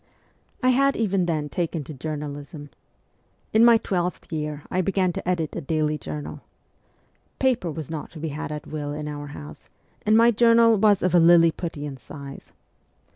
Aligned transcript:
I 0.63 0.69
had 0.69 0.95
even 0.97 1.27
then 1.27 1.47
taken 1.47 1.83
to 1.83 1.93
journalism. 1.93 2.71
In 3.53 3.63
my 3.63 3.77
twelfth 3.77 4.33
year 4.33 4.63
I 4.71 4.81
began 4.81 5.13
to 5.13 5.27
edit 5.29 5.55
a 5.55 5.61
daily 5.61 5.99
journal. 5.99 6.41
Paper 7.37 7.69
was 7.69 7.91
not 7.91 8.09
to 8.13 8.19
be 8.19 8.29
had 8.29 8.51
at 8.51 8.65
will 8.65 8.93
in 8.93 9.07
our 9.07 9.27
house, 9.27 9.69
and 10.03 10.17
my 10.17 10.31
journal 10.31 10.75
was 10.75 11.03
of 11.03 11.13
a 11.13 11.19
Liliputian 11.19 11.97
size. 11.97 12.51